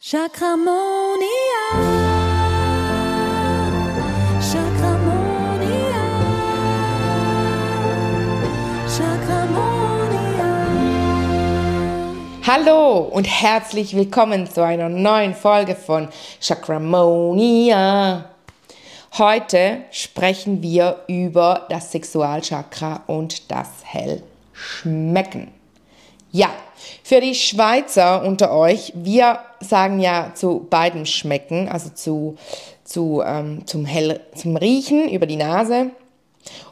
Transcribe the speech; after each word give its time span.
Chakramonia. 0.00 1.18
Chakramonia. 4.40 6.04
Chakramonia. 8.86 10.54
Hallo 12.46 12.98
und 13.10 13.24
herzlich 13.24 13.96
willkommen 13.96 14.48
zu 14.48 14.64
einer 14.64 14.88
neuen 14.88 15.34
Folge 15.34 15.74
von 15.74 16.08
Chakramonia. 16.40 18.24
Heute 19.18 19.82
sprechen 19.90 20.62
wir 20.62 21.02
über 21.08 21.66
das 21.70 21.90
Sexualchakra 21.90 23.02
und 23.08 23.50
das 23.50 23.68
Hellschmecken. 23.82 25.50
Ja, 26.30 26.50
für 27.02 27.20
die 27.20 27.34
Schweizer 27.34 28.24
unter 28.24 28.52
euch, 28.52 28.92
wir 28.94 29.40
sagen 29.60 30.00
ja 30.00 30.32
zu 30.34 30.66
beidem 30.68 31.06
Schmecken, 31.06 31.68
also 31.68 31.90
zu, 31.90 32.36
zu, 32.84 33.22
ähm, 33.24 33.66
zum, 33.66 33.84
Hell, 33.84 34.20
zum 34.34 34.56
Riechen 34.56 35.08
über 35.08 35.26
die 35.26 35.36
Nase 35.36 35.90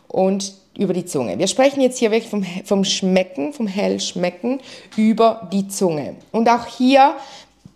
und 0.08 0.54
über 0.78 0.92
die 0.92 1.04
Zunge. 1.04 1.38
Wir 1.38 1.46
sprechen 1.46 1.80
jetzt 1.80 1.98
hier 1.98 2.10
wirklich 2.10 2.30
vom, 2.30 2.44
vom 2.64 2.84
Schmecken, 2.84 3.52
vom 3.52 3.66
Hellschmecken 3.66 4.60
über 4.96 5.48
die 5.52 5.68
Zunge. 5.68 6.16
Und 6.32 6.48
auch 6.48 6.66
hier 6.66 7.16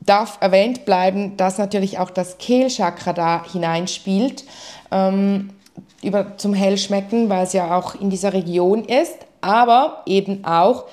darf 0.01 0.39
erwähnt 0.41 0.85
bleiben, 0.85 1.37
dass 1.37 1.59
natürlich 1.59 1.99
auch 1.99 2.11
das 2.11 2.39
Kehlchakra 2.39 3.13
da 3.13 3.45
hineinspielt, 3.51 4.45
ähm, 4.91 5.51
über, 6.03 6.37
zum 6.39 6.55
Hellschmecken, 6.55 7.29
weil 7.29 7.45
es 7.45 7.53
ja 7.53 7.77
auch 7.77 7.95
in 7.95 8.11
dieser 8.11 8.33
Region 8.33 8.85
ist, 8.85 9.17
aber 9.41 10.03
eben 10.07 10.45
auch 10.45 10.85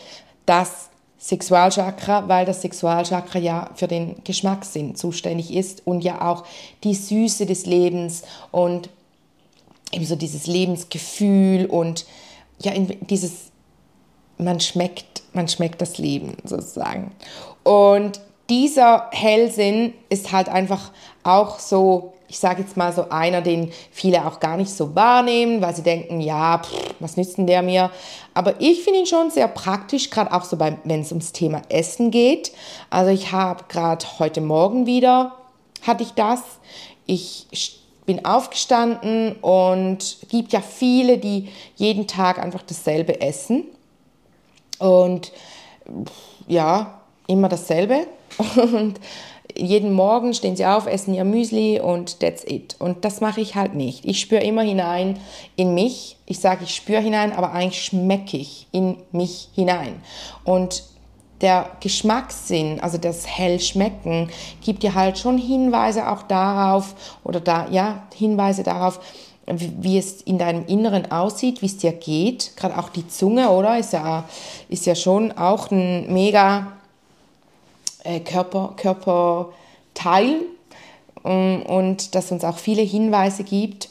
das 0.46 0.90
Sexualchakra, 1.20 2.28
weil 2.28 2.46
das 2.46 2.62
Sexualchakra 2.62 3.40
ja 3.40 3.70
für 3.76 3.88
den 3.88 4.24
Geschmackssinn 4.24 4.96
zuständig 4.96 5.54
ist 5.54 5.86
und 5.86 6.04
ja 6.04 6.22
auch 6.22 6.44
die 6.84 6.94
Süße 6.94 7.46
des 7.46 7.66
Lebens 7.66 8.24
und 8.52 8.90
eben 9.92 10.06
so 10.06 10.16
dieses 10.16 10.48
Lebensgefühl 10.48 11.66
und 11.66 12.06
ja 12.60 12.72
dieses 12.76 13.52
man 14.38 14.60
schmeckt, 14.60 15.24
man 15.34 15.48
schmeckt 15.48 15.82
das 15.82 15.98
Leben 15.98 16.38
sozusagen. 16.44 17.12
Und 17.64 18.22
dieser 18.50 19.10
Hellsinn 19.12 19.94
ist 20.10 20.32
halt 20.32 20.50
einfach 20.50 20.92
auch 21.24 21.60
so 21.60 22.14
ich 22.28 22.40
sage 22.40 22.62
jetzt 22.62 22.76
mal 22.76 22.92
so 22.94 23.10
einer, 23.10 23.42
den 23.42 23.72
viele 23.92 24.26
auch 24.26 24.40
gar 24.40 24.58
nicht 24.58 24.72
so 24.72 24.96
wahrnehmen, 24.96 25.62
weil 25.62 25.76
sie 25.76 25.84
denken, 25.84 26.20
ja, 26.20 26.60
pff, 26.60 26.72
was 27.00 27.18
nützt 27.18 27.38
denn 27.38 27.48
der 27.48 27.62
mir? 27.62 27.90
Aber 28.34 28.60
ich 28.60 28.84
finde 28.84 29.00
ihn 29.00 29.06
schon 29.06 29.32
sehr 29.32 29.48
praktisch, 29.48 30.10
gerade 30.10 30.34
auch 30.34 30.44
so, 30.44 30.60
wenn 30.60 31.02
es 31.02 31.12
ums 31.12 31.32
Thema 31.32 31.62
Essen 31.70 32.12
geht. 32.12 32.52
Also 32.90 33.12
ich 33.12 33.32
habe 33.32 33.66
gerade 33.70 34.06
heute 34.20 34.42
Morgen 34.42 34.86
wieder, 34.86 35.34
hatte 35.86 36.04
ich 36.04 36.12
das. 36.12 36.42
Ich 37.06 37.80
bin 38.06 38.26
aufgestanden 38.26 39.34
und 39.42 40.18
gibt 40.30 40.54
ja 40.54 40.62
viele, 40.62 41.18
die 41.18 41.50
jeden 41.76 42.08
Tag 42.08 42.40
einfach 42.40 42.64
dasselbe 42.64 43.22
essen. 43.22 43.66
Und 44.80 45.32
ja, 46.48 47.02
immer 47.28 47.50
dasselbe. 47.50 48.08
Und 48.56 49.00
jeden 49.58 49.94
Morgen 49.94 50.34
stehen 50.34 50.56
sie 50.56 50.66
auf, 50.66 50.88
essen 50.88 51.14
ihr 51.14 51.24
Müsli 51.24 51.80
und 51.80 52.20
that's 52.20 52.44
it. 52.44 52.76
Und 52.80 53.06
das 53.06 53.22
mache 53.22 53.42
ich 53.42 53.56
halt 53.56 53.76
nicht. 53.76 54.06
Ich 54.06 54.20
spüre 54.20 54.44
immer 54.44 54.62
hinein 54.62 55.20
in 55.56 55.74
mich. 55.74 56.18
Ich 56.26 56.40
sage, 56.40 56.64
ich 56.64 56.76
spüre 56.76 57.02
hinein, 57.02 57.34
aber 57.34 57.52
eigentlich 57.52 57.84
schmecke 57.84 58.38
ich 58.38 58.68
in 58.72 58.98
mich 59.12 59.50
hinein. 59.54 60.02
Und 60.44 60.84
der 61.42 61.70
Geschmackssinn, 61.82 62.80
also 62.80 62.98
das 62.98 63.28
Hellschmecken, 63.28 64.30
gibt 64.64 64.84
dir 64.84 64.96
halt 64.96 65.18
schon 65.20 65.38
Hinweise 65.38 66.10
auch 66.10 66.24
darauf 66.24 66.96
oder 67.24 67.40
da, 67.40 67.68
ja, 67.70 68.04
Hinweise 68.16 68.64
darauf, 68.64 69.00
wie, 69.50 69.98
es 69.98 70.22
in 70.24 70.38
deinem 70.38 70.66
Inneren 70.66 71.10
aussieht, 71.12 71.62
wie 71.62 71.68
es 71.68 71.78
dir 71.78 71.94
geht. 71.94 72.52
Gerade 72.58 72.78
auch 72.78 72.90
die 72.90 73.08
Zunge, 73.08 73.50
oder? 73.50 73.78
Ist 73.78 73.94
ja, 73.94 74.26
ist 74.68 74.86
ja 74.86 74.94
schon 74.94 75.32
auch 75.32 75.72
ein 75.72 76.12
mega 76.12 76.74
äh, 78.08 78.20
Körper, 78.22 78.74
Körperteil 78.78 80.42
ähm, 81.26 81.62
und 81.64 82.16
das 82.16 82.32
uns 82.32 82.44
auch 82.44 82.58
viele 82.58 82.82
Hinweise 82.82 83.44
gibt. 83.44 83.90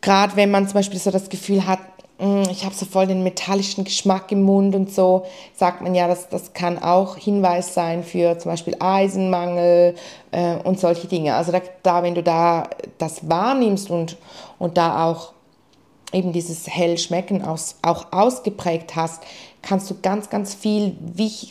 Gerade 0.00 0.36
wenn 0.36 0.50
man 0.50 0.66
zum 0.66 0.74
Beispiel 0.74 0.98
so 0.98 1.10
das 1.10 1.28
Gefühl 1.28 1.66
hat, 1.66 1.78
mm, 2.18 2.42
ich 2.50 2.64
habe 2.64 2.74
so 2.74 2.84
voll 2.84 3.06
den 3.06 3.22
metallischen 3.22 3.84
Geschmack 3.84 4.32
im 4.32 4.42
Mund 4.42 4.74
und 4.74 4.92
so, 4.92 5.24
sagt 5.54 5.82
man 5.82 5.94
ja, 5.94 6.08
das, 6.08 6.28
das 6.28 6.52
kann 6.52 6.82
auch 6.82 7.16
Hinweis 7.16 7.74
sein 7.74 8.02
für 8.02 8.38
zum 8.38 8.50
Beispiel 8.50 8.76
Eisenmangel 8.80 9.94
äh, 10.32 10.56
und 10.64 10.80
solche 10.80 11.06
Dinge. 11.06 11.34
Also 11.34 11.52
da, 11.52 11.60
da, 11.82 12.02
wenn 12.02 12.16
du 12.16 12.22
da 12.22 12.68
das 12.98 13.28
wahrnimmst 13.28 13.90
und, 13.90 14.16
und 14.58 14.76
da 14.76 15.06
auch 15.06 15.32
eben 16.12 16.32
dieses 16.32 16.68
Hellschmecken 16.68 17.42
aus, 17.42 17.76
auch 17.82 18.12
ausgeprägt 18.12 18.96
hast, 18.96 19.22
kannst 19.62 19.90
du 19.90 19.96
ganz, 20.02 20.28
ganz 20.28 20.54
viel, 20.54 20.96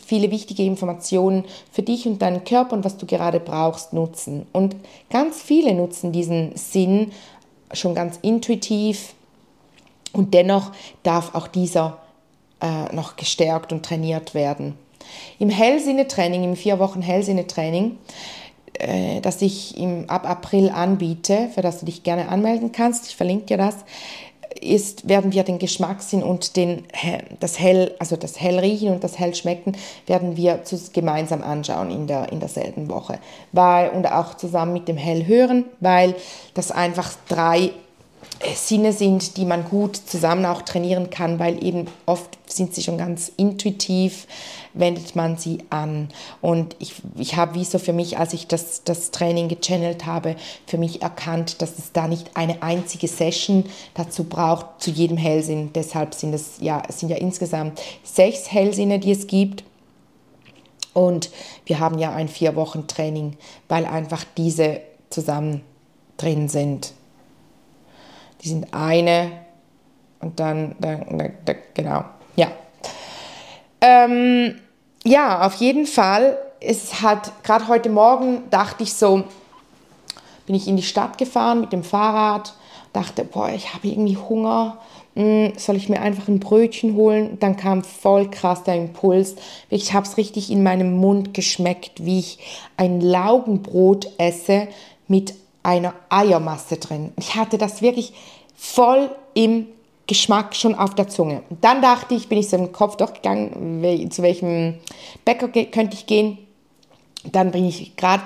viele 0.04 0.30
wichtige 0.30 0.64
Informationen 0.64 1.44
für 1.70 1.82
dich 1.82 2.06
und 2.06 2.20
deinen 2.20 2.44
Körper 2.44 2.74
und 2.74 2.84
was 2.84 2.98
du 2.98 3.06
gerade 3.06 3.40
brauchst 3.40 3.92
nutzen. 3.92 4.46
Und 4.52 4.76
ganz 5.10 5.40
viele 5.40 5.74
nutzen 5.74 6.12
diesen 6.12 6.54
Sinn 6.56 7.12
schon 7.72 7.94
ganz 7.94 8.18
intuitiv 8.22 9.14
und 10.12 10.34
dennoch 10.34 10.72
darf 11.02 11.34
auch 11.34 11.48
dieser 11.48 11.98
äh, 12.60 12.94
noch 12.94 13.16
gestärkt 13.16 13.72
und 13.72 13.84
trainiert 13.84 14.34
werden. 14.34 14.76
Im 15.38 15.50
Hellsinnetraining, 15.50 16.44
im 16.44 16.56
vier 16.56 16.78
Wochen 16.78 17.02
Hellsinnetraining, 17.02 17.98
äh, 18.74 19.20
das 19.20 19.42
ich 19.42 19.76
im, 19.78 20.08
ab 20.08 20.28
April 20.28 20.70
anbiete, 20.70 21.48
für 21.54 21.62
das 21.62 21.80
du 21.80 21.86
dich 21.86 22.02
gerne 22.02 22.28
anmelden 22.28 22.72
kannst, 22.72 23.08
ich 23.08 23.16
verlinke 23.16 23.46
dir 23.46 23.56
das, 23.56 23.76
ist, 24.62 25.08
werden 25.08 25.32
wir 25.32 25.42
den 25.42 25.58
Geschmackssinn 25.58 26.22
und 26.22 26.56
den, 26.56 26.84
das 27.40 27.58
Hell, 27.58 27.94
also 27.98 28.16
das 28.16 28.40
Hellriechen 28.40 28.90
und 28.90 29.04
das 29.04 29.18
Hellschmecken 29.18 29.76
werden 30.06 30.36
wir 30.36 30.62
gemeinsam 30.92 31.42
anschauen 31.42 31.90
in, 31.90 32.06
der, 32.06 32.32
in 32.32 32.40
derselben 32.40 32.88
Woche. 32.88 33.18
Weil, 33.52 33.90
und 33.90 34.06
auch 34.06 34.34
zusammen 34.34 34.72
mit 34.72 34.88
dem 34.88 34.96
Hellhören, 34.96 35.64
weil 35.80 36.14
das 36.54 36.70
einfach 36.70 37.12
drei 37.28 37.72
Sinne 38.54 38.92
sind, 38.92 39.36
die 39.36 39.44
man 39.44 39.64
gut 39.64 39.96
zusammen 39.96 40.46
auch 40.46 40.62
trainieren 40.62 41.10
kann, 41.10 41.38
weil 41.38 41.62
eben 41.64 41.86
oft 42.06 42.38
sind 42.46 42.74
sie 42.74 42.82
schon 42.82 42.98
ganz 42.98 43.30
intuitiv, 43.36 44.26
wendet 44.74 45.14
man 45.14 45.36
sie 45.36 45.58
an. 45.70 46.08
Und 46.40 46.76
ich, 46.78 46.94
ich 47.16 47.36
habe 47.36 47.54
wie 47.54 47.64
so 47.64 47.78
für 47.78 47.92
mich, 47.92 48.18
als 48.18 48.32
ich 48.32 48.48
das, 48.48 48.82
das 48.84 49.10
Training 49.10 49.48
gechannelt 49.48 50.06
habe, 50.06 50.36
für 50.66 50.78
mich 50.78 51.02
erkannt, 51.02 51.62
dass 51.62 51.78
es 51.78 51.92
da 51.92 52.08
nicht 52.08 52.36
eine 52.36 52.62
einzige 52.62 53.08
Session 53.08 53.64
dazu 53.94 54.24
braucht, 54.24 54.82
zu 54.82 54.90
jedem 54.90 55.16
Hellsinn. 55.16 55.72
Deshalb 55.72 56.14
sind 56.14 56.34
es 56.34 56.54
ja, 56.60 56.82
es 56.88 57.00
sind 57.00 57.10
ja 57.10 57.16
insgesamt 57.16 57.80
sechs 58.02 58.50
Hellsinne, 58.50 58.98
die 58.98 59.12
es 59.12 59.26
gibt. 59.26 59.64
Und 60.94 61.30
wir 61.64 61.78
haben 61.78 61.98
ja 61.98 62.12
ein 62.12 62.28
vier 62.28 62.54
Wochen 62.56 62.86
Training, 62.86 63.36
weil 63.68 63.86
einfach 63.86 64.24
diese 64.36 64.80
zusammen 65.10 65.62
drin 66.16 66.48
sind. 66.48 66.92
Die 68.42 68.48
sind 68.48 68.72
eine 68.72 69.30
und 70.20 70.38
dann, 70.40 70.76
dann, 70.78 71.04
dann, 71.18 71.32
dann 71.44 71.56
genau, 71.74 72.04
ja. 72.36 72.48
Ähm, 73.80 74.56
ja, 75.04 75.46
auf 75.46 75.54
jeden 75.54 75.86
Fall. 75.86 76.38
Es 76.60 77.02
hat 77.02 77.32
gerade 77.42 77.66
heute 77.66 77.90
Morgen 77.90 78.44
dachte 78.50 78.84
ich 78.84 78.94
so, 78.94 79.24
bin 80.46 80.54
ich 80.54 80.68
in 80.68 80.76
die 80.76 80.82
Stadt 80.82 81.18
gefahren 81.18 81.60
mit 81.60 81.72
dem 81.72 81.82
Fahrrad, 81.82 82.54
dachte, 82.92 83.24
boah, 83.24 83.48
ich 83.50 83.74
habe 83.74 83.88
irgendwie 83.88 84.16
Hunger. 84.16 84.78
Hm, 85.14 85.52
soll 85.56 85.76
ich 85.76 85.88
mir 85.88 86.00
einfach 86.00 86.28
ein 86.28 86.40
Brötchen 86.40 86.94
holen? 86.94 87.38
Dann 87.40 87.56
kam 87.56 87.84
voll 87.84 88.30
krass 88.30 88.62
der 88.64 88.76
Impuls. 88.76 89.36
Ich 89.68 89.92
habe 89.92 90.06
es 90.06 90.16
richtig 90.16 90.50
in 90.50 90.62
meinem 90.62 90.96
Mund 90.96 91.34
geschmeckt, 91.34 92.04
wie 92.04 92.20
ich 92.20 92.38
ein 92.76 93.00
Laugenbrot 93.00 94.08
esse 94.18 94.68
mit 95.08 95.34
einer 95.62 95.94
Eiermasse 96.08 96.76
drin. 96.76 97.12
Ich 97.18 97.34
hatte 97.34 97.58
das 97.58 97.82
wirklich 97.82 98.12
voll 98.56 99.10
im 99.34 99.66
Geschmack 100.06 100.54
schon 100.54 100.74
auf 100.74 100.94
der 100.94 101.08
Zunge. 101.08 101.42
Und 101.48 101.64
dann 101.64 101.80
dachte 101.80 102.14
ich, 102.14 102.28
bin 102.28 102.38
ich 102.38 102.48
so 102.48 102.56
im 102.56 102.72
Kopf 102.72 102.96
durchgegangen, 102.96 104.10
zu 104.10 104.22
welchem 104.22 104.78
Bäcker 105.24 105.48
könnte 105.48 105.94
ich 105.94 106.06
gehen. 106.06 106.38
Dann 107.24 107.52
bin 107.52 107.64
ich 107.64 107.96
gerade, 107.96 108.22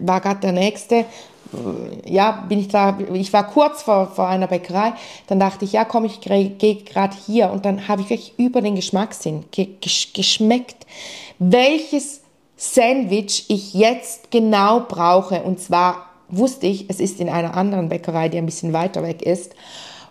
war 0.00 0.20
gerade 0.20 0.40
der 0.40 0.52
nächste. 0.52 1.04
Ja, 2.04 2.44
bin 2.48 2.60
ich 2.60 2.68
da, 2.68 2.98
ich 3.12 3.32
war 3.32 3.46
kurz 3.46 3.82
vor, 3.82 4.08
vor 4.08 4.28
einer 4.28 4.48
Bäckerei. 4.48 4.92
Dann 5.28 5.40
dachte 5.40 5.64
ich, 5.64 5.72
ja, 5.72 5.84
komm, 5.84 6.04
ich 6.04 6.20
gehe 6.20 6.76
gerade 6.84 7.16
hier. 7.26 7.50
Und 7.50 7.64
dann 7.64 7.88
habe 7.88 8.02
ich 8.02 8.10
wirklich 8.10 8.34
über 8.36 8.60
den 8.60 8.74
Geschmackssinn 8.74 9.44
geschmeckt, 10.12 10.86
welches 11.38 12.22
Sandwich 12.56 13.46
ich 13.48 13.72
jetzt 13.72 14.30
genau 14.30 14.80
brauche. 14.80 15.42
Und 15.42 15.60
zwar 15.60 16.09
wusste 16.30 16.66
ich, 16.66 16.88
es 16.88 17.00
ist 17.00 17.20
in 17.20 17.28
einer 17.28 17.56
anderen 17.56 17.88
Bäckerei, 17.88 18.28
die 18.28 18.38
ein 18.38 18.46
bisschen 18.46 18.72
weiter 18.72 19.02
weg 19.02 19.22
ist. 19.22 19.54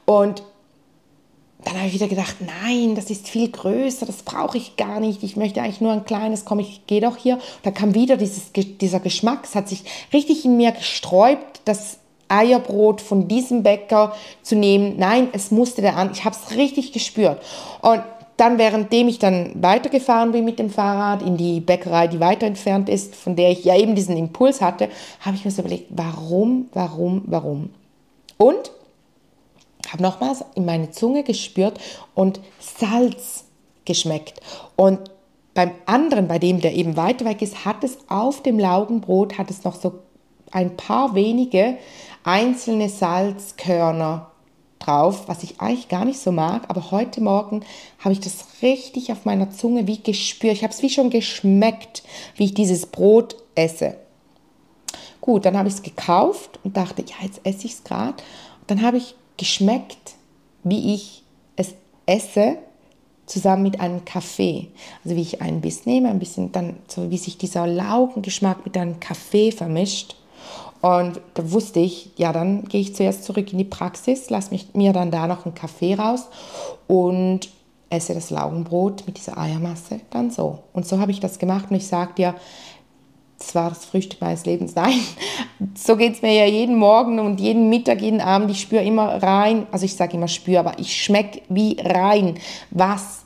Und 0.05 0.43
dann 1.63 1.75
habe 1.75 1.87
ich 1.87 1.93
wieder 1.93 2.07
gedacht, 2.07 2.37
nein, 2.39 2.95
das 2.95 3.09
ist 3.09 3.27
viel 3.27 3.49
größer, 3.49 4.05
das 4.05 4.23
brauche 4.23 4.57
ich 4.57 4.77
gar 4.77 4.99
nicht. 4.99 5.23
Ich 5.23 5.35
möchte 5.35 5.61
eigentlich 5.61 5.81
nur 5.81 5.91
ein 5.91 6.05
kleines, 6.05 6.45
komm, 6.45 6.59
ich 6.59 6.87
gehe 6.87 7.01
doch 7.01 7.17
hier. 7.17 7.37
Da 7.63 7.71
kam 7.71 7.93
wieder 7.95 8.15
dieses, 8.15 8.51
dieser 8.53 8.99
Geschmack, 9.01 9.41
es 9.43 9.55
hat 9.55 9.67
sich 9.67 9.83
richtig 10.13 10.45
in 10.45 10.55
mir 10.55 10.71
gesträubt, 10.71 11.61
das 11.65 11.97
Eierbrot 12.29 13.01
von 13.01 13.27
diesem 13.27 13.63
Bäcker 13.63 14.15
zu 14.41 14.55
nehmen. 14.55 14.95
Nein, 14.97 15.29
es 15.33 15.51
musste 15.51 15.81
der 15.81 15.97
an. 15.97 16.11
Ich 16.13 16.23
habe 16.23 16.35
es 16.35 16.55
richtig 16.55 16.93
gespürt. 16.93 17.41
Und 17.81 18.03
dann, 18.39 18.57
währenddem 18.57 19.07
ich 19.07 19.19
dann 19.19 19.51
weitergefahren 19.61 20.31
bin 20.31 20.45
mit 20.45 20.59
dem 20.59 20.69
Fahrrad 20.69 21.21
in 21.21 21.37
die 21.37 21.59
Bäckerei, 21.59 22.07
die 22.07 22.19
weiter 22.19 22.45
entfernt 22.45 22.89
ist, 22.89 23.15
von 23.15 23.35
der 23.35 23.51
ich 23.51 23.65
ja 23.65 23.75
eben 23.75 23.95
diesen 23.95 24.17
Impuls 24.17 24.61
hatte, 24.61 24.89
habe 25.21 25.35
ich 25.35 25.45
mir 25.45 25.51
so 25.51 25.61
überlegt, 25.61 25.87
warum, 25.89 26.69
warum, 26.73 27.23
warum? 27.25 27.69
Und 28.37 28.71
habe 29.91 30.03
nochmals 30.03 30.43
in 30.55 30.65
meine 30.65 30.91
Zunge 30.91 31.23
gespürt 31.23 31.79
und 32.13 32.39
Salz 32.59 33.45
geschmeckt. 33.85 34.39
Und 34.75 34.99
beim 35.53 35.71
anderen, 35.85 36.27
bei 36.27 36.39
dem 36.39 36.61
der 36.61 36.73
eben 36.73 36.95
weiter 36.95 37.25
weg 37.25 37.41
ist, 37.41 37.65
hat 37.65 37.83
es 37.83 37.97
auf 38.07 38.43
dem 38.43 38.59
Laugenbrot, 38.59 39.37
hat 39.37 39.49
es 39.49 39.63
noch 39.63 39.75
so 39.75 39.99
ein 40.51 40.77
paar 40.77 41.15
wenige 41.15 41.77
einzelne 42.23 42.89
Salzkörner 42.89 44.31
drauf, 44.79 45.27
was 45.27 45.43
ich 45.43 45.61
eigentlich 45.61 45.89
gar 45.89 46.05
nicht 46.05 46.19
so 46.19 46.31
mag, 46.31 46.63
aber 46.69 46.91
heute 46.91 47.21
Morgen 47.21 47.61
habe 47.99 48.13
ich 48.13 48.19
das 48.19 48.45
richtig 48.61 49.11
auf 49.11 49.25
meiner 49.25 49.51
Zunge 49.51 49.87
wie 49.87 50.01
gespürt. 50.01 50.53
Ich 50.53 50.63
habe 50.63 50.73
es 50.73 50.81
wie 50.81 50.89
schon 50.89 51.09
geschmeckt, 51.09 52.03
wie 52.35 52.45
ich 52.45 52.53
dieses 52.53 52.85
Brot 52.85 53.35
esse. 53.55 53.97
Gut, 55.21 55.45
dann 55.45 55.57
habe 55.57 55.67
ich 55.67 55.75
es 55.75 55.81
gekauft 55.83 56.59
und 56.63 56.77
dachte, 56.77 57.03
ja, 57.03 57.15
jetzt 57.23 57.41
esse 57.43 57.65
ich 57.65 57.73
es 57.73 57.83
gerade. 57.83 58.15
Dann 58.67 58.81
habe 58.81 58.97
ich 58.97 59.15
geschmeckt, 59.37 60.15
wie 60.63 60.93
ich 60.95 61.23
es 61.55 61.75
esse, 62.05 62.57
zusammen 63.29 63.63
mit 63.63 63.79
einem 63.79 64.05
Kaffee. 64.05 64.69
Also 65.03 65.15
wie 65.15 65.21
ich 65.21 65.41
einen 65.41 65.61
Biss 65.61 65.85
nehme, 65.85 66.09
ein 66.09 66.19
bisschen 66.19 66.51
dann, 66.51 66.77
so 66.87 67.11
wie 67.11 67.17
sich 67.17 67.37
dieser 67.37 67.67
Laugengeschmack 67.67 68.65
mit 68.65 68.75
einem 68.75 68.99
Kaffee 68.99 69.51
vermischt. 69.51 70.15
Und 70.81 71.19
da 71.33 71.51
wusste 71.51 71.79
ich, 71.79 72.11
ja, 72.15 72.31
dann 72.31 72.63
gehe 72.65 72.81
ich 72.81 72.95
zuerst 72.95 73.25
zurück 73.25 73.51
in 73.51 73.57
die 73.57 73.65
Praxis, 73.65 74.29
lasse 74.29 74.57
mir 74.73 74.93
dann 74.93 75.11
da 75.11 75.27
noch 75.27 75.45
einen 75.45 75.55
Kaffee 75.55 75.95
raus 75.95 76.27
und 76.87 77.49
esse 77.89 78.13
das 78.13 78.29
Laugenbrot 78.29 79.03
mit 79.05 79.17
dieser 79.17 79.37
Eiermasse 79.37 79.99
dann 80.09 80.31
so. 80.31 80.59
Und 80.73 80.87
so 80.87 80.99
habe 80.99 81.11
ich 81.11 81.19
das 81.19 81.39
gemacht 81.39 81.65
und 81.69 81.75
ich 81.75 81.87
sage 81.87 82.13
dir, 82.15 82.35
das 83.37 83.55
war 83.55 83.69
das 83.69 83.85
Frühstück 83.85 84.21
meines 84.21 84.45
Lebens. 84.45 84.75
Nein, 84.75 84.99
so 85.75 85.97
geht 85.97 86.15
es 86.15 86.21
mir 86.21 86.33
ja 86.33 86.45
jeden 86.45 86.77
Morgen 86.77 87.19
und 87.19 87.41
jeden 87.41 87.69
Mittag, 87.69 88.01
jeden 88.01 88.21
Abend. 88.21 88.51
Ich 88.51 88.61
spüre 88.61 88.83
immer 88.83 89.21
rein, 89.21 89.67
also 89.71 89.85
ich 89.85 89.95
sage 89.95 90.15
immer 90.15 90.27
spüre, 90.27 90.59
aber 90.59 90.79
ich 90.79 91.03
schmecke 91.03 91.41
wie 91.49 91.77
rein, 91.81 92.37
was, 92.69 93.23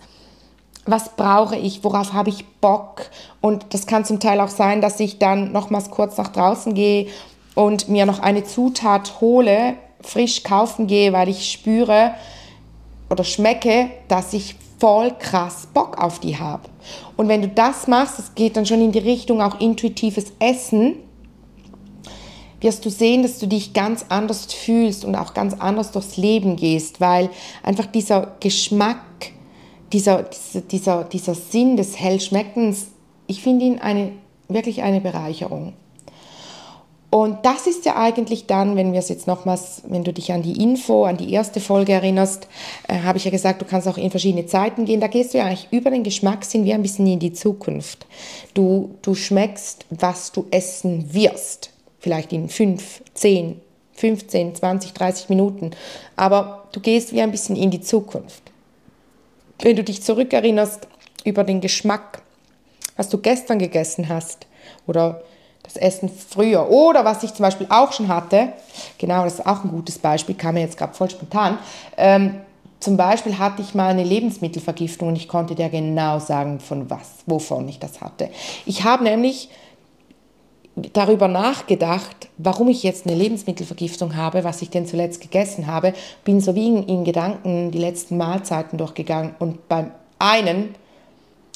was 0.86 1.16
brauche 1.16 1.56
ich, 1.56 1.84
worauf 1.84 2.14
habe 2.14 2.30
ich 2.30 2.46
Bock. 2.62 3.10
Und 3.42 3.74
das 3.74 3.86
kann 3.86 4.06
zum 4.06 4.20
Teil 4.20 4.40
auch 4.40 4.50
sein, 4.50 4.82
dass 4.82 5.00
ich 5.00 5.20
dann 5.20 5.52
nochmals 5.52 5.92
kurz 5.92 6.18
nach 6.18 6.30
draußen 6.30 6.74
gehe 6.74 7.08
und 7.56 7.90
mir 7.90 8.06
noch 8.06 8.20
eine 8.20 8.44
Zutat 8.44 9.22
hole, 9.22 9.76
frisch 10.02 10.44
kaufen 10.44 10.88
gehe, 10.88 11.14
weil 11.14 11.30
ich 11.30 11.52
spüre 11.52 12.16
oder 13.10 13.24
schmecke, 13.24 13.90
dass 14.08 14.34
ich 14.34 14.56
voll 14.80 15.12
krass 15.18 15.68
Bock 15.74 15.98
auf 15.98 16.20
die 16.20 16.38
habe. 16.38 16.64
Und 17.16 17.28
wenn 17.28 17.42
du 17.42 17.48
das 17.48 17.88
machst, 17.88 18.20
es 18.20 18.36
geht 18.36 18.58
dann 18.58 18.66
schon 18.66 18.82
in 18.82 18.92
die 18.92 19.00
Richtung 19.00 19.42
auch 19.42 19.60
intuitives 19.60 20.34
Essen, 20.40 20.96
wirst 22.60 22.86
du 22.86 22.90
sehen, 22.90 23.24
dass 23.24 23.40
du 23.40 23.48
dich 23.48 23.74
ganz 23.74 24.06
anders 24.10 24.46
fühlst 24.54 25.06
und 25.06 25.16
auch 25.16 25.34
ganz 25.34 25.54
anders 25.54 25.92
durchs 25.92 26.18
Leben 26.18 26.56
gehst, 26.56 27.02
weil 27.02 27.30
einfach 27.62 27.86
dieser 27.86 28.36
Geschmack, 28.40 29.04
dieser, 29.92 30.26
dieser, 30.72 31.04
dieser 31.04 31.36
Sinn 31.36 31.78
des 31.78 32.00
Hellschmeckens, 32.00 32.88
ich 33.28 33.44
finde 33.44 33.66
ihn 33.66 33.80
eine, 33.80 34.14
wirklich 34.48 34.82
eine 34.82 35.02
Bereicherung. 35.02 35.74
Und 37.14 37.46
das 37.46 37.68
ist 37.68 37.86
ja 37.86 37.96
eigentlich 37.96 38.48
dann, 38.48 38.76
wenn 38.76 38.92
wir 38.92 38.98
es 38.98 39.08
jetzt 39.08 39.28
nochmals, 39.28 39.84
wenn 39.86 40.04
du 40.04 40.12
dich 40.12 40.32
an 40.32 40.42
die 40.42 40.60
Info, 40.64 41.06
an 41.06 41.16
die 41.16 41.32
erste 41.32 41.60
Folge 41.60 41.94
erinnerst, 41.94 42.48
äh, 42.88 43.02
habe 43.02 43.20
ich 43.20 43.26
ja 43.26 43.30
gesagt, 43.30 43.62
du 43.62 43.66
kannst 43.66 43.88
auch 43.88 44.00
in 44.00 44.10
verschiedene 44.10 44.48
Zeiten 44.48 44.86
gehen. 44.86 45.00
Da 45.00 45.06
gehst 45.06 45.32
du 45.32 45.38
ja 45.38 45.46
eigentlich 45.46 45.68
über 45.70 45.92
den 45.92 46.02
Geschmackssinn 46.02 46.66
wie 46.66 46.74
ein 46.74 46.82
bisschen 46.82 47.06
in 47.06 47.20
die 47.20 47.32
Zukunft. 47.32 48.08
Du, 48.56 48.96
du 49.04 49.14
schmeckst, 49.14 49.86
was 49.92 50.32
du 50.32 50.48
essen 50.50 51.14
wirst. 51.14 51.70
Vielleicht 52.00 52.34
in 52.34 52.50
5, 52.50 53.04
10, 53.14 53.62
15, 53.94 54.56
20, 54.56 54.94
30 54.94 55.30
Minuten. 55.30 55.70
Aber 56.16 56.64
du 56.72 56.80
gehst 56.80 57.14
wie 57.14 57.22
ein 57.22 57.30
bisschen 57.30 57.56
in 57.56 57.70
die 57.70 57.82
Zukunft. 57.82 58.42
Wenn 59.62 59.76
du 59.76 59.84
dich 59.84 60.02
zurückerinnerst 60.02 60.88
über 61.26 61.44
den 61.44 61.62
Geschmack, 61.62 62.24
was 62.98 63.10
du 63.10 63.20
gestern 63.20 63.60
gegessen 63.60 64.10
hast 64.10 64.48
oder 64.88 65.22
das 65.64 65.78
Essen 65.78 66.10
früher. 66.10 66.70
Oder 66.70 67.06
was 67.06 67.24
ich 67.24 67.34
zum 67.34 67.44
Beispiel 67.44 67.68
auch 67.70 67.92
schon 67.92 68.08
hatte, 68.10 68.54
genau, 68.98 69.24
das 69.24 69.36
ist 69.36 69.48
auch 69.48 69.64
ein 69.64 69.72
gutes 69.72 69.98
Beispiel, 69.98 70.36
kam 70.36 70.56
mir 70.56 70.62
jetzt 70.62 70.78
gerade 70.78 70.94
voll 70.94 71.10
spontan. 71.10 71.58
Ähm, 71.98 72.36
zum 72.80 72.98
Beispiel 72.98 73.40
hatte 73.40 73.62
ich 73.62 73.74
mal 73.74 73.90
eine 73.90 74.04
Lebensmittelvergiftung 74.04 75.08
und 75.08 75.16
ich 75.16 75.30
konnte 75.30 75.56
dir 75.56 75.70
genau 75.70 76.20
sagen, 76.20 76.60
von 76.60 76.90
was, 76.90 77.24
wovon 77.26 77.68
ich 77.70 77.80
das 77.80 78.02
hatte. 78.02 78.30
Ich 78.66 78.84
habe 78.84 79.06
nämlich 79.06 79.50
darüber 80.76 81.28
nachgedacht, 81.28 82.30
warum 82.38 82.68
ich 82.68 82.84
jetzt 82.84 83.06
eine 83.06 83.16
Lebensmittelvergiftung 83.16 84.16
habe, 84.16 84.44
was 84.44 84.62
ich 84.62 84.70
denn 84.70 84.86
zuletzt 84.86 85.22
gegessen 85.22 85.68
habe, 85.68 85.94
bin 86.26 86.42
so 86.42 86.56
wie 86.56 86.68
in, 86.68 86.84
in 86.84 87.04
Gedanken 87.06 87.72
die 87.72 87.78
letzten 87.78 88.18
Mahlzeiten 88.18 88.78
durchgegangen 88.78 89.36
und 89.40 89.70
beim 89.70 89.92
einen 90.20 90.76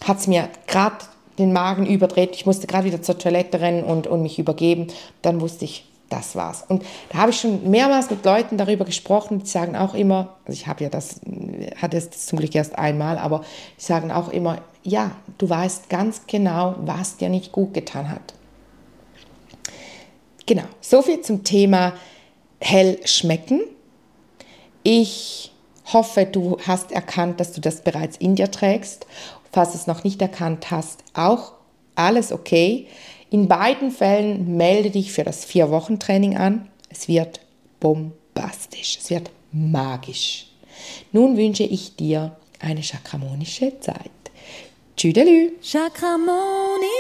hat 0.06 0.20
es 0.20 0.28
mir 0.28 0.50
gerade 0.68 0.98
den 1.38 1.54
Magen 1.54 1.86
überdreht. 1.86 2.36
Ich 2.36 2.46
musste 2.46 2.68
gerade 2.68 2.86
wieder 2.86 3.02
zur 3.02 3.18
Toilette 3.18 3.62
rennen 3.62 3.84
und, 3.84 4.08
und 4.08 4.22
mich 4.22 4.40
übergeben. 4.40 4.88
Dann 5.22 5.42
wusste 5.42 5.66
ich, 5.66 5.86
das 6.10 6.36
war's. 6.36 6.64
Und 6.68 6.84
da 7.10 7.20
habe 7.20 7.32
ich 7.32 7.40
schon 7.40 7.70
mehrmals 7.70 8.10
mit 8.10 8.24
Leuten 8.24 8.58
darüber 8.58 8.86
gesprochen, 8.86 9.40
die 9.40 9.46
sagen 9.46 9.76
auch 9.76 9.94
immer, 9.94 10.38
also 10.46 10.54
ich 10.54 10.68
habe 10.68 10.84
ja 10.84 10.90
das, 10.90 11.20
hatte 11.82 11.98
es 11.98 12.10
zum 12.26 12.40
Glück 12.40 12.56
erst 12.56 12.78
einmal, 12.78 13.18
aber 13.18 13.44
die 13.78 13.84
sagen 13.84 14.12
auch 14.12 14.30
immer, 14.30 14.60
ja, 14.84 15.12
du 15.38 15.50
weißt 15.50 15.90
ganz 15.90 16.22
genau, 16.28 16.76
was 16.80 17.18
dir 17.18 17.30
nicht 17.30 17.52
gut 17.52 17.74
getan 17.74 18.10
hat. 18.10 18.34
Genau, 20.46 20.64
so 20.80 21.02
viel 21.02 21.22
zum 21.22 21.44
Thema 21.44 21.94
hell 22.62 23.00
schmecken. 23.06 23.62
Ich 24.84 25.52
hoffe, 25.92 26.26
du 26.26 26.58
hast 26.66 26.92
erkannt, 26.92 27.40
dass 27.40 27.52
du 27.52 27.62
das 27.62 27.82
bereits 27.82 28.18
in 28.18 28.36
dir 28.36 28.50
trägst 28.50 29.06
falls 29.52 29.72
du 29.72 29.78
es 29.78 29.88
noch 29.88 30.04
nicht 30.04 30.22
erkannt 30.22 30.72
hast, 30.72 31.04
auch 31.14 31.54
alles 31.96 32.32
okay. 32.32 32.88
In 33.30 33.48
beiden 33.48 33.92
Fällen 33.92 34.56
melde 34.56 34.90
dich 34.90 35.12
für 35.12 35.24
das 35.24 35.44
Vier-Wochen-Training 35.46 36.38
an. 36.38 36.70
Es 36.90 37.08
wird 37.08 37.42
bombastisch, 37.80 38.98
es 39.02 39.10
wird 39.10 39.32
magisch. 39.52 40.48
Nun 41.12 41.38
wünsche 41.38 41.64
ich 41.64 41.96
dir 41.96 42.36
eine 42.60 42.84
chakramonische 42.84 43.80
Zeit. 43.80 44.12
Tschüdelü. 44.96 45.54
Chakramonia. 45.62 46.97